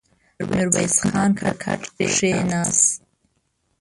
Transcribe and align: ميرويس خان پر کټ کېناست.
ميرويس 0.49 0.95
خان 1.07 1.29
پر 1.37 1.53
کټ 1.63 1.81
کېناست. 2.15 2.85